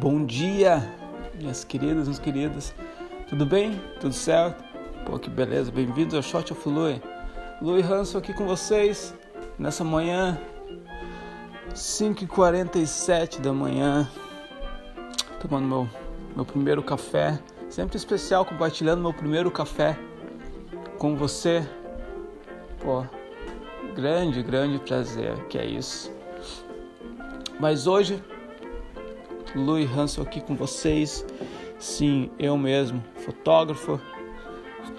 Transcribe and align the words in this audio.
Bom 0.00 0.24
dia, 0.24 0.82
minhas 1.34 1.62
queridas, 1.62 2.08
meus 2.08 2.18
queridos. 2.18 2.72
Tudo 3.28 3.44
bem? 3.44 3.78
Tudo 4.00 4.14
certo? 4.14 4.64
Pô, 5.04 5.18
que 5.18 5.28
beleza. 5.28 5.70
Bem-vindos 5.70 6.14
ao 6.14 6.22
Shot 6.22 6.54
of 6.54 6.68
Louis. 6.70 6.98
Louis 7.60 7.84
Hanson 7.84 8.16
aqui 8.16 8.32
com 8.32 8.46
vocês 8.46 9.14
nessa 9.58 9.84
manhã, 9.84 10.40
5h47 11.74 13.42
da 13.42 13.52
manhã, 13.52 14.08
tomando 15.38 15.68
meu, 15.68 15.88
meu 16.34 16.46
primeiro 16.46 16.82
café. 16.82 17.38
Sempre 17.68 17.98
especial 17.98 18.46
compartilhando 18.46 19.02
meu 19.02 19.12
primeiro 19.12 19.50
café 19.50 19.98
com 20.96 21.14
você. 21.14 21.62
Pô, 22.82 23.04
grande, 23.94 24.42
grande 24.42 24.78
prazer 24.78 25.36
que 25.48 25.58
é 25.58 25.66
isso. 25.66 26.10
Mas 27.60 27.86
hoje, 27.86 28.24
Louis 29.54 29.90
Hanson 29.90 30.22
aqui 30.22 30.40
com 30.40 30.54
vocês. 30.54 31.24
Sim, 31.78 32.30
eu 32.38 32.56
mesmo, 32.56 33.02
fotógrafo, 33.16 34.00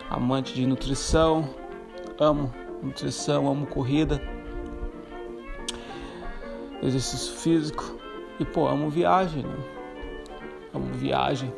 amante 0.09 0.53
de 0.53 0.65
nutrição, 0.65 1.47
amo 2.19 2.53
nutrição, 2.81 3.47
amo 3.47 3.67
corrida, 3.67 4.21
exercício 6.81 7.35
físico 7.35 7.99
e 8.39 8.45
pô, 8.45 8.67
amo 8.67 8.89
viagem, 8.89 9.43
né? 9.43 9.57
amo 10.73 10.93
viagem. 10.93 11.53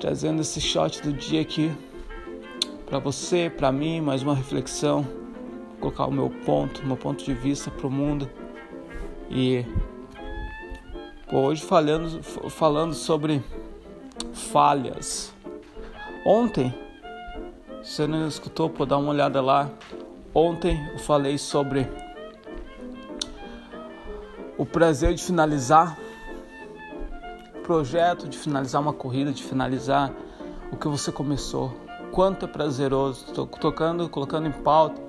Trazendo 0.00 0.42
esse 0.42 0.60
shot 0.60 1.02
do 1.02 1.12
dia 1.12 1.40
aqui 1.40 1.72
para 2.86 2.98
você, 2.98 3.50
para 3.50 3.70
mim, 3.70 4.00
mais 4.00 4.22
uma 4.22 4.34
reflexão, 4.34 5.06
colocar 5.80 6.06
o 6.06 6.12
meu 6.12 6.30
ponto, 6.44 6.84
meu 6.86 6.96
ponto 6.96 7.24
de 7.24 7.34
vista 7.34 7.70
para 7.70 7.86
o 7.86 7.90
mundo 7.90 8.28
e 9.30 9.64
hoje 11.32 11.62
falando, 11.62 12.22
falando 12.22 12.94
sobre 12.94 13.42
falhas. 14.32 15.32
Ontem, 16.24 16.74
você 17.82 18.06
não 18.06 18.26
escutou, 18.26 18.68
pô, 18.68 18.84
dar 18.84 18.98
uma 18.98 19.10
olhada 19.10 19.40
lá. 19.40 19.70
Ontem 20.34 20.78
eu 20.92 20.98
falei 20.98 21.38
sobre 21.38 21.88
o 24.56 24.66
prazer 24.66 25.14
de 25.14 25.22
finalizar 25.22 25.98
o 27.56 27.60
projeto, 27.60 28.28
de 28.28 28.36
finalizar 28.36 28.80
uma 28.80 28.92
corrida, 28.92 29.32
de 29.32 29.42
finalizar 29.42 30.12
o 30.72 30.76
que 30.76 30.88
você 30.88 31.12
começou. 31.12 31.74
Quanto 32.12 32.46
é 32.46 32.48
prazeroso. 32.48 33.26
Estou 33.26 33.46
tocando, 33.46 34.08
colocando 34.08 34.48
em 34.48 34.52
pauta 34.52 35.08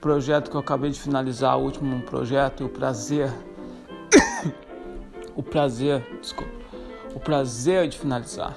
projeto 0.00 0.50
que 0.50 0.56
eu 0.56 0.60
acabei 0.60 0.90
de 0.90 1.00
finalizar, 1.00 1.58
o 1.58 1.62
último 1.62 2.00
projeto, 2.02 2.64
o 2.64 2.68
prazer. 2.68 3.32
Prazer, 5.48 6.06
desculpa. 6.20 6.52
O 7.14 7.20
prazer 7.20 7.88
de 7.88 7.98
finalizar. 7.98 8.56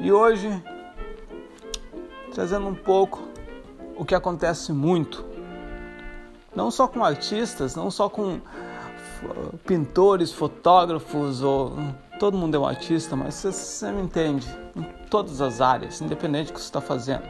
E 0.00 0.12
hoje, 0.12 0.48
trazendo 2.32 2.66
um 2.68 2.74
pouco 2.74 3.22
o 3.96 4.04
que 4.04 4.14
acontece 4.14 4.72
muito, 4.72 5.24
não 6.54 6.70
só 6.70 6.86
com 6.86 7.04
artistas, 7.04 7.74
não 7.74 7.90
só 7.90 8.08
com 8.08 8.40
pintores, 9.66 10.32
fotógrafos, 10.32 11.42
ou 11.42 11.72
todo 12.18 12.36
mundo 12.36 12.56
é 12.56 12.58
um 12.58 12.66
artista, 12.66 13.16
mas 13.16 13.34
você, 13.34 13.52
você 13.52 13.90
me 13.90 14.02
entende, 14.02 14.46
em 14.74 14.82
todas 15.08 15.40
as 15.40 15.60
áreas, 15.60 16.00
independente 16.00 16.48
do 16.48 16.54
que 16.54 16.60
você 16.60 16.66
está 16.66 16.80
fazendo. 16.80 17.24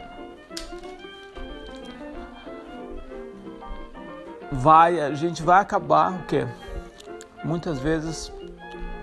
vai, 4.51 4.99
a 4.99 5.13
gente 5.13 5.43
vai 5.43 5.61
acabar 5.61 6.13
o 6.13 6.23
quê? 6.25 6.47
Muitas 7.43 7.79
vezes 7.79 8.31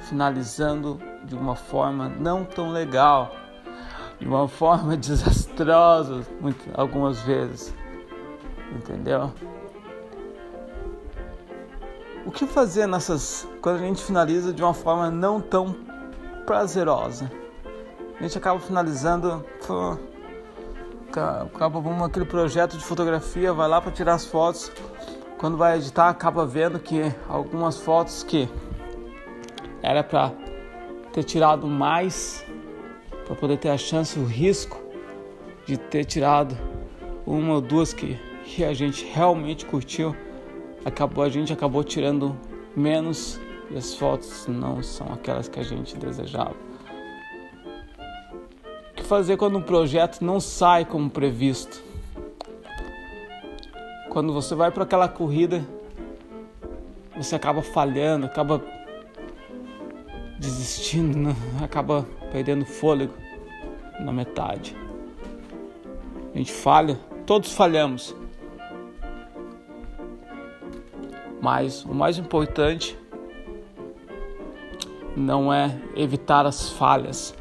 finalizando 0.01 1.01
de 1.25 1.35
uma 1.35 1.57
forma 1.57 2.09
não 2.09 2.45
tão 2.45 2.71
legal, 2.71 3.35
de 4.19 4.27
uma 4.27 4.47
forma 4.49 4.97
desastrosa, 4.97 6.23
muito, 6.41 6.65
algumas 6.75 7.21
vezes, 7.23 7.75
entendeu? 8.73 9.33
O 12.27 12.31
que 12.31 12.47
fazer 12.47 12.87
nessas 12.87 13.47
quando 13.61 13.77
a 13.77 13.87
gente 13.87 14.03
finaliza 14.03 14.53
de 14.53 14.63
uma 14.63 14.73
forma 14.73 15.11
não 15.11 15.41
tão 15.41 15.77
prazerosa? 16.47 17.31
A 18.19 18.23
gente 18.23 18.39
acaba 18.39 18.59
finalizando, 18.61 19.45
acaba 21.55 22.05
aquele 22.05 22.25
projeto 22.25 22.79
de 22.79 22.85
fotografia, 22.85 23.53
vai 23.53 23.69
lá 23.69 23.81
para 23.81 23.93
tirar 23.93 24.15
as 24.15 24.25
fotos, 24.25 24.73
quando 25.45 25.59
vai 25.59 25.77
editar 25.77 26.09
acaba 26.09 26.47
vendo 26.47 26.81
que 26.81 27.03
algumas 27.29 27.79
fotos 27.79 28.23
que 28.23 28.49
era 29.83 30.03
para 30.03 30.33
ter 31.13 31.23
tirado 31.23 31.67
mais 31.67 32.43
para 33.27 33.35
poder 33.35 33.59
ter 33.59 33.69
a 33.69 33.77
chance, 33.77 34.19
o 34.19 34.25
risco 34.25 34.83
de 35.67 35.77
ter 35.77 36.07
tirado 36.07 36.57
uma 37.27 37.57
ou 37.57 37.61
duas 37.61 37.93
que, 37.93 38.19
que 38.43 38.65
a 38.65 38.73
gente 38.73 39.05
realmente 39.05 39.67
curtiu, 39.67 40.17
acabou 40.83 41.23
a 41.23 41.29
gente 41.29 41.53
acabou 41.53 41.85
tirando 41.85 42.35
menos 42.75 43.39
e 43.71 43.77
as 43.77 43.95
fotos 43.95 44.47
não 44.47 44.83
são 44.83 45.09
aquelas 45.13 45.47
que 45.47 45.61
a 45.61 45.63
gente 45.63 45.95
desejava. 45.99 46.57
O 48.93 48.95
que 48.97 49.03
fazer 49.03 49.37
quando 49.37 49.59
um 49.59 49.63
projeto 49.63 50.25
não 50.25 50.41
sai 50.41 50.87
como 50.87 51.11
previsto? 51.11 51.94
Quando 54.15 54.33
você 54.33 54.55
vai 54.55 54.71
para 54.71 54.85
aquela 54.85 55.09
corrida, 55.09 55.67
você 57.17 57.35
acaba 57.35 57.63
falhando, 57.63 58.27
acaba 58.27 58.63
desistindo, 60.39 61.19
né? 61.19 61.35
acaba 61.61 62.07
perdendo 62.31 62.65
fôlego 62.65 63.13
na 63.99 64.13
metade. 64.13 64.77
A 66.33 66.39
gente 66.39 66.53
falha, 66.53 66.97
todos 67.27 67.53
falhamos. 67.55 68.15
Mas 71.43 71.85
o 71.85 71.93
mais 71.93 72.17
importante 72.17 72.97
não 75.17 75.53
é 75.53 75.77
evitar 75.97 76.47
as 76.47 76.71
falhas, 76.71 77.35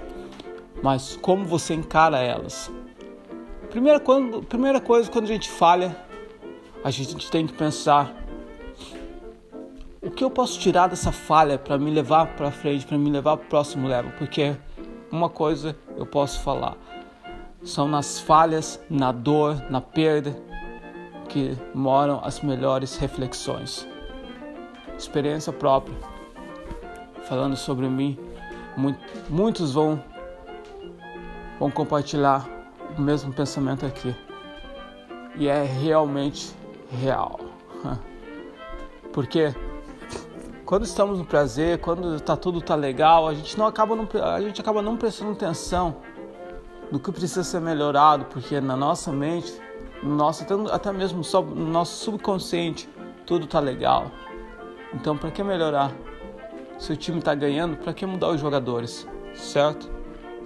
mas 0.82 1.16
como 1.22 1.46
você 1.46 1.76
encara 1.76 2.18
elas. 2.18 2.72
Primeira, 3.70 4.00
quando, 4.00 4.42
primeira 4.42 4.82
coisa, 4.82 5.10
quando 5.12 5.26
a 5.26 5.28
gente 5.28 5.52
falha, 5.52 5.96
a 6.84 6.92
gente 6.92 7.32
tem 7.32 7.48
que 7.48 7.54
pensar 7.54 8.14
o 10.02 10.12
que 10.12 10.24
eu 10.24 10.30
posso 10.30 10.60
tirar 10.60 10.88
dessa 10.88 11.14
falha 11.14 11.58
para 11.58 11.78
me 11.78 11.90
levar 11.90 12.36
para 12.36 12.52
frente, 12.52 12.86
para 12.86 12.98
me 12.98 13.10
levar 13.10 13.38
para 13.38 13.46
o 13.46 13.50
próximo 13.50 13.88
level, 13.88 14.12
porque 14.18 14.54
uma 15.10 15.30
coisa 15.30 15.78
eu 15.96 16.06
posso 16.06 16.42
falar, 16.42 16.76
são 17.64 17.88
nas 17.88 18.20
falhas, 18.20 18.82
na 18.90 19.14
dor, 19.14 19.64
na 19.70 19.80
perda 19.80 20.36
que 21.30 21.58
moram 21.74 22.20
as 22.22 22.42
melhores 22.42 22.98
reflexões. 22.98 23.88
Experiência 24.98 25.54
própria. 25.54 25.96
Falando 27.24 27.56
sobre 27.56 27.88
mim, 27.88 28.18
muitos 29.30 29.72
vão 29.72 30.04
vão 31.58 31.72
compartilhar 31.72 32.46
o 32.98 33.02
mesmo 33.02 33.32
pensamento 33.32 33.86
aqui. 33.86 34.14
E 35.38 35.48
é 35.48 35.64
realmente 35.64 36.54
real. 37.02 37.40
Porque 39.12 39.54
quando 40.66 40.84
estamos 40.84 41.20
no 41.20 41.26
prazer, 41.26 41.80
quando 41.80 42.20
tá 42.20 42.36
tudo 42.36 42.62
tá 42.62 42.76
legal, 42.76 43.28
a 43.28 43.34
gente 43.34 43.58
não 43.58 43.68
acaba 43.68 43.96
não, 43.96 44.08
a 44.24 44.42
gente 44.42 44.60
acaba 44.60 44.82
não 44.82 44.98
prestando 44.98 45.32
atenção 45.32 45.98
no 46.92 47.00
que 47.00 47.12
precisa 47.12 47.44
ser 47.44 47.60
melhorado, 47.60 48.26
porque 48.26 48.60
na 48.62 48.76
nossa 48.76 49.12
mente, 49.12 49.54
no 50.02 50.16
nosso 50.16 50.46
até 50.72 50.92
mesmo 50.92 51.22
no 51.56 51.66
nosso 51.68 52.04
subconsciente, 52.04 52.90
tudo 53.26 53.48
tá 53.48 53.60
legal. 53.60 54.12
Então, 54.94 55.18
para 55.18 55.32
que 55.32 55.44
melhorar? 55.44 55.92
Se 56.78 56.92
o 56.92 56.96
time 56.96 57.22
tá 57.22 57.34
ganhando, 57.34 57.78
para 57.78 57.94
que 57.94 58.06
mudar 58.06 58.30
os 58.30 58.40
jogadores? 58.40 59.08
Certo? 59.34 59.90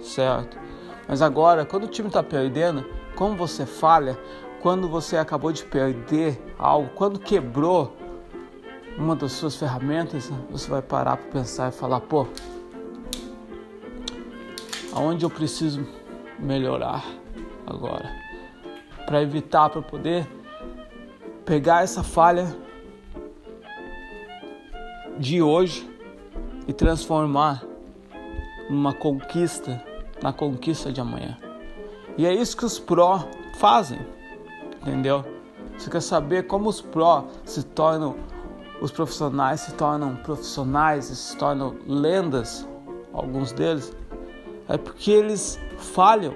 Certo. 0.00 0.58
Mas 1.06 1.22
agora, 1.22 1.64
quando 1.64 1.84
o 1.84 1.88
time 1.88 2.10
tá 2.10 2.22
perdendo, 2.22 2.84
como 3.14 3.36
você 3.36 3.66
falha, 3.66 4.18
quando 4.60 4.88
você 4.88 5.16
acabou 5.16 5.52
de 5.52 5.64
perder 5.64 6.40
algo, 6.58 6.90
quando 6.94 7.18
quebrou 7.18 7.96
uma 8.96 9.14
das 9.14 9.32
suas 9.32 9.54
ferramentas, 9.54 10.30
você 10.50 10.68
vai 10.68 10.82
parar 10.82 11.16
para 11.16 11.40
pensar 11.40 11.68
e 11.68 11.72
falar: 11.72 12.00
pô, 12.00 12.26
aonde 14.92 15.24
eu 15.24 15.30
preciso 15.30 15.86
melhorar 16.38 17.04
agora? 17.66 18.10
Para 19.06 19.22
evitar, 19.22 19.70
para 19.70 19.80
poder 19.80 20.28
pegar 21.44 21.82
essa 21.82 22.02
falha 22.02 22.54
de 25.18 25.40
hoje 25.40 25.88
e 26.66 26.72
transformar 26.72 27.64
numa 28.68 28.92
conquista, 28.92 29.82
na 30.22 30.32
conquista 30.32 30.92
de 30.92 31.00
amanhã. 31.00 31.38
E 32.18 32.26
é 32.26 32.34
isso 32.34 32.56
que 32.56 32.64
os 32.64 32.78
pró 32.78 33.26
fazem 33.54 34.17
entendeu? 34.80 35.24
Você 35.76 35.90
quer 35.90 36.02
saber 36.02 36.46
como 36.46 36.68
os 36.68 36.80
pró 36.80 37.26
se 37.44 37.62
tornam 37.62 38.16
os 38.80 38.92
profissionais 38.92 39.60
se 39.60 39.72
tornam 39.72 40.14
profissionais, 40.16 41.06
se 41.06 41.36
tornam 41.36 41.74
lendas, 41.86 42.66
alguns 43.12 43.52
deles, 43.52 43.92
é 44.68 44.76
porque 44.76 45.10
eles 45.10 45.58
falham. 45.76 46.34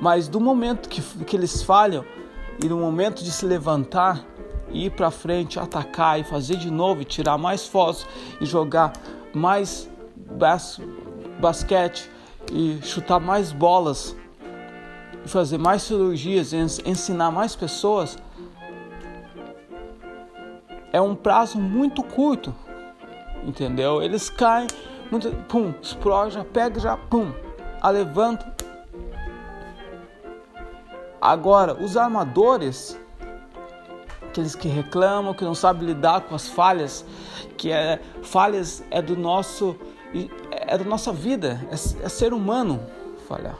Mas 0.00 0.26
do 0.26 0.40
momento 0.40 0.88
que, 0.88 1.00
que 1.24 1.36
eles 1.36 1.62
falham 1.62 2.04
e 2.62 2.68
no 2.68 2.78
momento 2.78 3.22
de 3.22 3.30
se 3.30 3.46
levantar 3.46 4.24
e 4.70 4.86
ir 4.86 4.90
para 4.90 5.10
frente, 5.10 5.58
atacar 5.58 6.18
e 6.18 6.24
fazer 6.24 6.56
de 6.56 6.70
novo, 6.70 7.02
e 7.02 7.04
tirar 7.04 7.38
mais 7.38 7.66
fotos 7.66 8.06
e 8.40 8.46
jogar 8.46 8.92
mais 9.32 9.88
bas 10.16 10.80
basquete 11.40 12.10
e 12.52 12.80
chutar 12.82 13.20
mais 13.20 13.52
bolas 13.52 14.16
fazer 15.26 15.58
mais 15.58 15.82
cirurgias, 15.82 16.52
ensinar 16.52 17.30
mais 17.30 17.56
pessoas, 17.56 18.16
é 20.92 21.00
um 21.00 21.14
prazo 21.14 21.58
muito 21.58 22.02
curto, 22.02 22.54
entendeu? 23.44 24.02
Eles 24.02 24.30
caem, 24.30 24.68
muito, 25.10 25.30
pum, 25.48 25.74
explode, 25.82 26.34
já 26.34 26.44
pega, 26.44 26.78
já 26.78 26.96
pum, 26.96 27.32
a 27.80 27.90
levanta. 27.90 28.54
Agora, 31.20 31.74
os 31.74 31.96
armadores, 31.96 32.98
aqueles 34.28 34.54
que 34.54 34.68
reclamam, 34.68 35.34
que 35.34 35.44
não 35.44 35.54
sabem 35.54 35.86
lidar 35.86 36.20
com 36.22 36.34
as 36.34 36.48
falhas, 36.48 37.04
que 37.56 37.70
é 37.70 38.00
falhas 38.22 38.84
é 38.90 39.00
do 39.00 39.16
nosso 39.16 39.76
é 40.50 40.78
da 40.78 40.84
nossa 40.84 41.12
vida, 41.12 41.60
é, 41.70 42.04
é 42.04 42.08
ser 42.08 42.32
humano 42.32 42.80
falhar. 43.26 43.58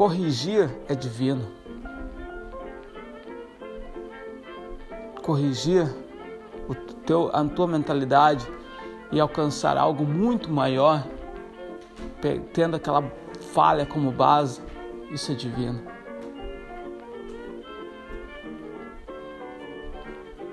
Corrigir 0.00 0.70
é 0.88 0.94
divino. 0.94 1.46
Corrigir 5.22 5.94
o 6.66 6.74
teu, 6.74 7.28
a 7.34 7.44
tua 7.44 7.66
mentalidade 7.66 8.50
e 9.12 9.20
alcançar 9.20 9.76
algo 9.76 10.06
muito 10.06 10.50
maior, 10.50 11.06
tendo 12.54 12.76
aquela 12.76 13.12
falha 13.52 13.84
como 13.84 14.10
base, 14.10 14.62
isso 15.10 15.32
é 15.32 15.34
divino. 15.34 15.82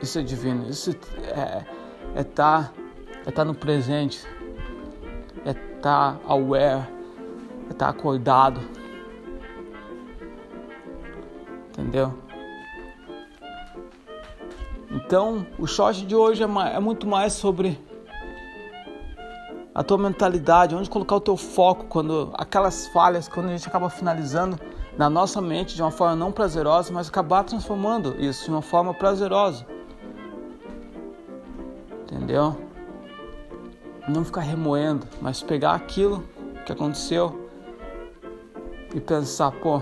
Isso 0.02 0.20
é 0.20 0.24
divino. 0.24 0.70
Isso 0.70 0.92
é 1.24 1.64
é 2.14 2.20
estar 2.20 2.74
é 3.26 3.32
tá 3.32 3.46
no 3.46 3.56
presente, 3.56 4.28
é 5.46 5.52
estar 5.52 6.18
tá 6.18 6.20
aware, 6.28 6.86
é 7.70 7.72
estar 7.72 7.86
tá 7.86 7.90
acordado 7.90 8.76
entendeu? 11.88 12.14
Então, 14.92 15.48
o 15.58 15.66
short 15.66 16.06
de 16.06 16.16
hoje 16.16 16.44
é, 16.44 16.48
é 16.76 16.80
muito 16.80 17.08
mais 17.08 17.34
sobre 17.34 17.80
a 19.74 19.84
tua 19.84 19.98
mentalidade, 19.98 20.76
onde 20.76 20.90
colocar 20.90 21.16
o 21.16 21.22
teu 21.22 21.38
foco 21.38 21.86
quando 21.86 22.32
aquelas 22.34 22.88
falhas, 22.88 23.28
quando 23.28 23.48
a 23.48 23.52
gente 23.52 23.68
acaba 23.68 23.90
finalizando 23.90 24.60
na 24.98 25.10
nossa 25.10 25.40
mente 25.40 25.76
de 25.76 25.82
uma 25.82 25.92
forma 25.92 26.16
não 26.16 26.32
prazerosa, 26.32 26.92
mas 26.92 27.08
acabar 27.08 27.44
transformando 27.44 28.16
isso 28.20 28.46
de 28.46 28.52
uma 28.52 28.62
forma 28.62 28.94
prazerosa. 28.94 29.66
Entendeu? 32.04 32.58
Não 34.08 34.26
ficar 34.26 34.42
remoendo, 34.42 35.06
mas 35.22 35.44
pegar 35.44 35.74
aquilo 35.74 36.24
que 36.66 36.72
aconteceu 36.72 37.48
e 38.96 39.00
pensar, 39.00 39.52
pô, 39.52 39.82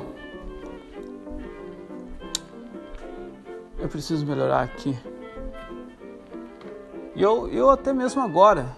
eu 3.85 3.89
preciso 3.89 4.25
melhorar 4.25 4.61
aqui. 4.61 4.97
E 7.15 7.21
eu, 7.21 7.47
eu 7.49 7.69
até 7.69 7.93
mesmo 7.93 8.21
agora 8.21 8.75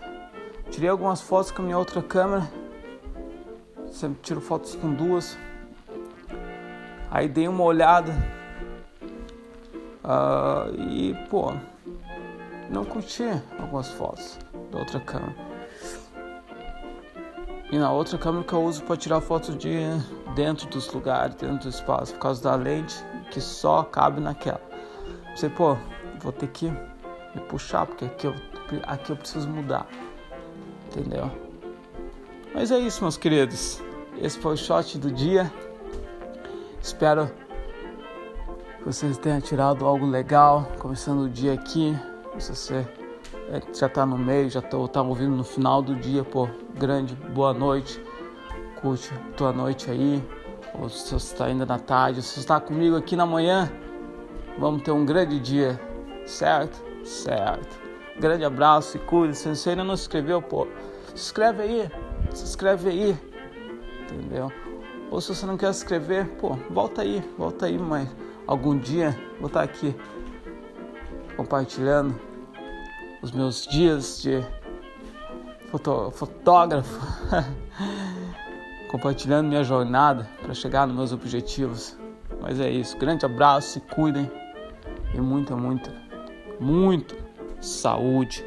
tirei 0.70 0.90
algumas 0.90 1.22
fotos 1.22 1.50
com 1.50 1.62
a 1.62 1.66
minha 1.66 1.78
outra 1.78 2.02
câmera. 2.02 2.48
Sempre 3.90 4.20
tiro 4.22 4.42
fotos 4.42 4.76
com 4.76 4.94
duas. 4.94 5.38
Aí 7.10 7.30
dei 7.30 7.48
uma 7.48 7.64
olhada. 7.64 8.12
Uh, 10.04 10.76
e 10.78 11.16
pô, 11.30 11.54
não 12.70 12.84
curti 12.84 13.24
algumas 13.58 13.88
fotos 13.88 14.38
da 14.72 14.80
outra 14.80 15.00
câmera. 15.00 15.36
E 17.72 17.78
na 17.78 17.92
outra 17.92 18.18
câmera 18.18 18.44
que 18.44 18.54
eu 18.54 18.64
uso 18.64 18.84
para 18.84 18.98
tirar 18.98 19.22
fotos 19.22 19.58
de 19.58 19.78
dentro 20.36 20.68
dos 20.68 20.92
lugares, 20.92 21.36
dentro 21.36 21.64
do 21.64 21.70
espaço, 21.70 22.14
por 22.14 22.20
causa 22.20 22.44
da 22.44 22.56
lente 22.56 22.96
que 23.32 23.40
só 23.40 23.84
cabe 23.84 24.20
naquela. 24.20 24.68
Você, 25.38 25.50
pô, 25.50 25.78
vou 26.20 26.32
ter 26.32 26.48
que 26.48 26.66
me 26.66 27.42
puxar, 27.48 27.86
porque 27.86 28.06
aqui 28.06 28.26
eu, 28.26 28.34
aqui 28.88 29.12
eu 29.12 29.16
preciso 29.16 29.48
mudar. 29.48 29.86
Entendeu? 30.88 31.30
Mas 32.56 32.72
é 32.72 32.80
isso, 32.80 33.04
meus 33.04 33.18
queridos. 33.18 33.80
Esse 34.20 34.40
foi 34.40 34.56
o 34.56 34.58
shot 34.58 34.98
do 34.98 35.12
dia. 35.12 35.54
Espero 36.82 37.30
que 38.80 38.86
vocês 38.86 39.16
tenham 39.20 39.40
tirado 39.40 39.86
algo 39.86 40.08
legal. 40.08 40.72
Começando 40.80 41.26
o 41.26 41.30
dia 41.30 41.54
aqui. 41.54 41.96
Se 42.40 42.56
você 42.56 42.88
é, 43.52 43.62
já 43.72 43.86
está 43.86 44.08
no 44.08 44.18
meio, 44.18 44.50
já 44.50 44.60
está 44.60 44.88
tá 44.88 45.04
ouvindo 45.04 45.36
no 45.36 45.44
final 45.44 45.84
do 45.84 45.94
dia, 45.94 46.24
pô, 46.24 46.50
grande 46.74 47.14
boa 47.14 47.54
noite. 47.54 48.02
Curte 48.82 49.14
tua 49.36 49.54
noite 49.54 49.92
aí. 49.92 50.20
Ou 50.74 50.90
se 50.90 51.14
você 51.14 51.34
está 51.34 51.46
ainda 51.46 51.64
na 51.64 51.78
tarde, 51.78 52.24
se 52.24 52.30
você 52.30 52.40
está 52.40 52.60
comigo 52.60 52.96
aqui 52.96 53.16
na 53.16 53.28
manhã. 53.28 53.72
Vamos 54.60 54.82
ter 54.82 54.92
um 54.92 55.06
grande 55.06 55.40
dia, 55.40 55.80
certo? 56.26 56.84
Certo. 57.06 57.80
Grande 58.20 58.44
abraço 58.44 58.98
e 58.98 59.00
cuide. 59.00 59.36
Se 59.36 59.48
você 59.48 59.72
ainda 59.72 59.84
não 59.84 59.96
se 59.96 60.04
inscreveu, 60.04 60.42
pô, 60.42 60.68
se 61.10 61.14
inscreve 61.14 61.62
aí. 61.62 61.92
Se 62.34 62.44
inscreve 62.44 62.90
aí. 62.90 63.18
Entendeu? 64.02 64.52
Ou 65.12 65.22
se 65.22 65.34
você 65.34 65.46
não 65.46 65.58
quer 65.58 65.72
se 65.74 65.84
inscrever, 65.84 66.28
pô, 66.38 66.56
volta 66.70 67.04
aí, 67.04 67.24
volta 67.38 67.68
aí, 67.68 67.78
mas 67.78 68.10
algum 68.48 68.78
dia 68.78 69.16
vou 69.40 69.48
estar 69.48 69.62
aqui 69.62 69.96
compartilhando 71.36 72.20
os 73.22 73.32
meus 73.32 73.66
dias 73.68 74.22
de 74.22 74.44
foto, 75.70 76.12
fotógrafo, 76.12 77.00
compartilhando 78.90 79.48
minha 79.48 79.64
jornada 79.64 80.28
para 80.42 80.54
chegar 80.54 80.88
nos 80.88 80.96
meus 80.96 81.14
objetivos. 81.14 81.98
Mas 82.42 82.60
é 82.60 82.70
isso. 82.70 82.98
Grande 82.98 83.26
abraço, 83.26 83.74
se 83.74 83.80
cuidem 83.82 84.30
e 85.14 85.22
muita, 85.22 85.56
muita, 85.56 85.92
muita 86.60 87.16
saúde. 87.62 88.46